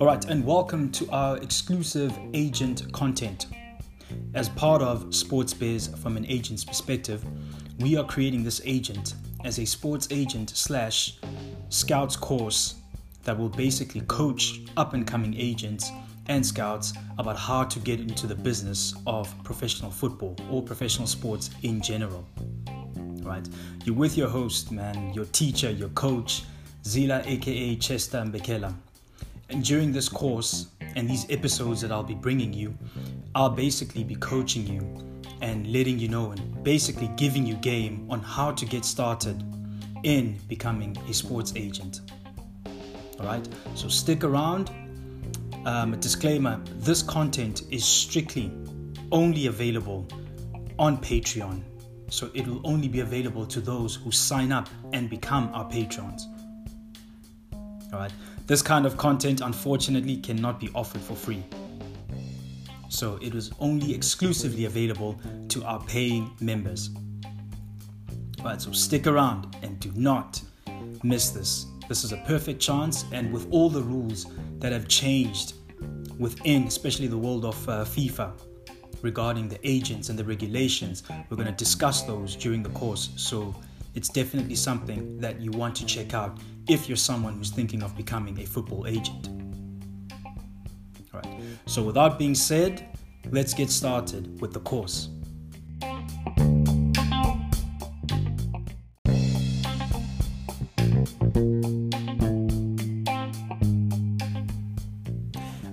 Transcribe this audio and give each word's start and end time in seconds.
All 0.00 0.08
right, 0.08 0.24
and 0.24 0.44
welcome 0.44 0.90
to 0.90 1.08
our 1.10 1.38
exclusive 1.38 2.18
agent 2.32 2.92
content. 2.92 3.46
As 4.34 4.48
part 4.48 4.82
of 4.82 5.14
Sports 5.14 5.54
Biz 5.54 5.86
from 6.02 6.16
an 6.16 6.26
agent's 6.26 6.64
perspective, 6.64 7.24
we 7.78 7.96
are 7.96 8.02
creating 8.02 8.42
this 8.42 8.60
agent 8.64 9.14
as 9.44 9.60
a 9.60 9.64
sports 9.64 10.08
agent 10.10 10.50
slash 10.50 11.20
scouts 11.68 12.16
course 12.16 12.74
that 13.22 13.38
will 13.38 13.48
basically 13.48 14.00
coach 14.08 14.62
up 14.76 14.94
and 14.94 15.06
coming 15.06 15.32
agents 15.38 15.92
and 16.26 16.44
scouts 16.44 16.94
about 17.18 17.38
how 17.38 17.62
to 17.62 17.78
get 17.78 18.00
into 18.00 18.26
the 18.26 18.34
business 18.34 18.94
of 19.06 19.32
professional 19.44 19.92
football 19.92 20.36
or 20.50 20.60
professional 20.60 21.06
sports 21.06 21.50
in 21.62 21.80
general. 21.80 22.26
Right? 23.22 23.48
You're 23.84 23.94
with 23.94 24.18
your 24.18 24.28
host, 24.28 24.72
man, 24.72 25.14
your 25.14 25.26
teacher, 25.26 25.70
your 25.70 25.90
coach, 25.90 26.42
Zila 26.82 27.24
aka 27.26 27.76
Chester 27.76 28.18
Mbekela. 28.18 28.74
And 29.50 29.64
during 29.64 29.92
this 29.92 30.08
course 30.08 30.68
and 30.96 31.08
these 31.08 31.28
episodes 31.30 31.80
that 31.82 31.92
I'll 31.92 32.02
be 32.02 32.14
bringing 32.14 32.52
you, 32.52 32.76
I'll 33.34 33.50
basically 33.50 34.04
be 34.04 34.14
coaching 34.16 34.66
you 34.66 34.80
and 35.40 35.66
letting 35.72 35.98
you 35.98 36.08
know 36.08 36.30
and 36.30 36.64
basically 36.64 37.10
giving 37.16 37.44
you 37.44 37.54
game 37.56 38.06
on 38.10 38.20
how 38.20 38.52
to 38.52 38.64
get 38.64 38.84
started 38.84 39.42
in 40.02 40.38
becoming 40.48 40.96
a 41.08 41.14
sports 41.14 41.52
agent. 41.56 42.00
All 43.18 43.26
right, 43.26 43.46
so 43.74 43.88
stick 43.88 44.24
around. 44.24 44.70
Um, 45.66 45.94
a 45.94 45.96
disclaimer 45.96 46.60
this 46.76 47.02
content 47.02 47.62
is 47.70 47.84
strictly 47.84 48.52
only 49.12 49.46
available 49.46 50.06
on 50.78 50.98
Patreon. 50.98 51.62
So 52.10 52.30
it 52.34 52.46
will 52.46 52.60
only 52.64 52.88
be 52.88 53.00
available 53.00 53.46
to 53.46 53.60
those 53.60 53.96
who 53.96 54.10
sign 54.10 54.52
up 54.52 54.68
and 54.92 55.08
become 55.08 55.50
our 55.54 55.68
patrons. 55.68 56.28
Right. 57.94 58.12
This 58.46 58.60
kind 58.60 58.86
of 58.86 58.96
content, 58.96 59.40
unfortunately, 59.40 60.16
cannot 60.16 60.60
be 60.60 60.68
offered 60.74 61.00
for 61.00 61.14
free. 61.14 61.42
So 62.88 63.18
it 63.22 63.32
was 63.32 63.50
only 63.60 63.94
exclusively 63.94 64.66
available 64.66 65.18
to 65.48 65.64
our 65.64 65.80
paying 65.84 66.30
members. 66.40 66.90
All 68.40 68.46
right. 68.46 68.60
So 68.60 68.72
stick 68.72 69.06
around 69.06 69.56
and 69.62 69.78
do 69.80 69.92
not 69.94 70.42
miss 71.02 71.30
this. 71.30 71.66
This 71.88 72.04
is 72.04 72.12
a 72.12 72.18
perfect 72.26 72.60
chance, 72.60 73.04
and 73.12 73.32
with 73.32 73.46
all 73.50 73.70
the 73.70 73.82
rules 73.82 74.26
that 74.58 74.72
have 74.72 74.88
changed 74.88 75.54
within, 76.18 76.64
especially 76.64 77.06
the 77.06 77.18
world 77.18 77.44
of 77.44 77.68
uh, 77.68 77.84
FIFA, 77.84 78.32
regarding 79.02 79.48
the 79.48 79.58
agents 79.62 80.08
and 80.08 80.18
the 80.18 80.24
regulations, 80.24 81.02
we're 81.28 81.36
going 81.36 81.46
to 81.46 81.52
discuss 81.52 82.02
those 82.02 82.36
during 82.36 82.62
the 82.62 82.70
course. 82.70 83.10
So 83.16 83.54
it's 83.94 84.08
definitely 84.08 84.56
something 84.56 85.18
that 85.18 85.40
you 85.40 85.50
want 85.52 85.76
to 85.76 85.86
check 85.86 86.14
out 86.14 86.38
if 86.68 86.88
you're 86.88 86.96
someone 86.96 87.34
who's 87.34 87.50
thinking 87.50 87.82
of 87.82 87.96
becoming 87.96 88.38
a 88.40 88.46
football 88.46 88.86
agent. 88.86 89.28
All 91.12 91.20
right. 91.20 91.40
So 91.66 91.82
without 91.82 92.18
being 92.18 92.34
said, 92.34 92.86
let's 93.30 93.54
get 93.54 93.70
started 93.70 94.40
with 94.40 94.52
the 94.52 94.60
course. 94.60 95.10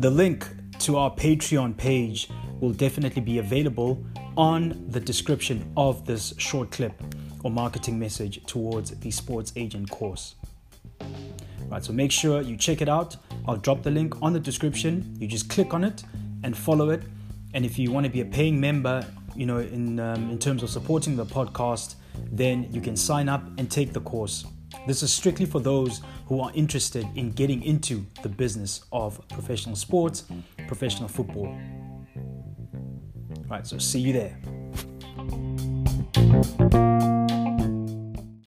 The 0.00 0.10
link 0.10 0.48
to 0.80 0.96
our 0.96 1.14
Patreon 1.14 1.76
page 1.76 2.28
will 2.60 2.72
definitely 2.72 3.22
be 3.22 3.38
available 3.38 4.04
on 4.36 4.84
the 4.88 5.00
description 5.00 5.72
of 5.76 6.06
this 6.06 6.32
short 6.38 6.70
clip 6.70 7.02
or 7.42 7.50
marketing 7.50 7.98
message 7.98 8.44
towards 8.46 8.90
the 8.90 9.10
sports 9.10 9.52
agent 9.56 9.90
course. 9.90 10.34
Right, 11.68 11.84
so 11.84 11.92
make 11.92 12.10
sure 12.10 12.40
you 12.40 12.56
check 12.56 12.80
it 12.80 12.88
out. 12.88 13.16
I'll 13.46 13.56
drop 13.56 13.82
the 13.82 13.90
link 13.90 14.14
on 14.22 14.32
the 14.32 14.40
description. 14.40 15.16
You 15.18 15.26
just 15.28 15.50
click 15.50 15.74
on 15.74 15.84
it 15.84 16.02
and 16.42 16.56
follow 16.56 16.90
it. 16.90 17.02
And 17.54 17.64
if 17.64 17.78
you 17.78 17.90
want 17.92 18.04
to 18.04 18.10
be 18.10 18.20
a 18.20 18.24
paying 18.24 18.58
member, 18.60 19.06
you 19.34 19.46
know, 19.46 19.58
in 19.58 20.00
um, 20.00 20.30
in 20.30 20.38
terms 20.38 20.62
of 20.62 20.70
supporting 20.70 21.16
the 21.16 21.26
podcast, 21.26 21.94
then 22.32 22.66
you 22.72 22.80
can 22.80 22.96
sign 22.96 23.28
up 23.28 23.42
and 23.58 23.70
take 23.70 23.92
the 23.92 24.00
course. 24.00 24.44
This 24.86 25.02
is 25.02 25.12
strictly 25.12 25.46
for 25.46 25.60
those 25.60 26.00
who 26.26 26.40
are 26.40 26.50
interested 26.54 27.06
in 27.14 27.32
getting 27.32 27.62
into 27.62 28.04
the 28.22 28.28
business 28.28 28.84
of 28.92 29.20
professional 29.28 29.76
sports, 29.76 30.24
professional 30.66 31.08
football. 31.08 31.58
Right, 33.48 33.66
so 33.66 33.78
see 33.78 34.00
you 34.00 34.12
there. 34.12 34.36